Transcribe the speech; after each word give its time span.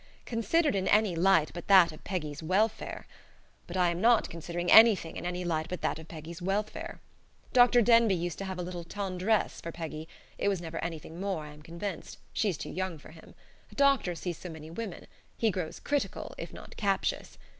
Considered 0.25 0.73
in 0.73 0.87
any 0.87 1.15
light 1.15 1.51
but 1.53 1.67
that 1.67 1.91
of 1.91 2.03
Peggy's 2.03 2.41
welfare 2.41 3.05
But 3.67 3.77
I 3.77 3.89
am 3.91 4.01
not 4.01 4.31
considering 4.31 4.71
anything 4.71 5.15
in 5.15 5.27
any 5.27 5.43
light 5.45 5.67
but 5.69 5.81
that 5.81 5.99
of 5.99 6.07
Peggy's 6.07 6.41
welfare. 6.41 6.99
Dr. 7.53 7.83
Denbigh 7.83 8.15
used 8.17 8.39
to 8.39 8.45
have 8.45 8.57
a 8.57 8.63
little 8.63 8.83
tendresse 8.83 9.61
for 9.61 9.71
Peggy 9.71 10.07
it 10.39 10.47
was 10.49 10.59
never 10.59 10.83
anything 10.83 11.19
more, 11.21 11.45
I 11.45 11.53
am 11.53 11.61
convinced. 11.61 12.17
She 12.33 12.49
is 12.49 12.57
too 12.57 12.71
young 12.71 12.97
for 12.97 13.11
him. 13.11 13.35
A 13.71 13.75
doctor 13.75 14.15
sees 14.15 14.39
so 14.39 14.49
many 14.49 14.71
women; 14.71 15.05
he 15.37 15.51
grows 15.51 15.79
critical, 15.79 16.33
if 16.39 16.51
not 16.51 16.75
captious. 16.77 17.37